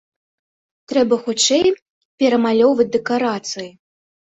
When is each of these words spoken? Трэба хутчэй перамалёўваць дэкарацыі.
Трэба 0.93 1.15
хутчэй 1.25 1.69
перамалёўваць 2.23 2.91
дэкарацыі. 2.99 3.71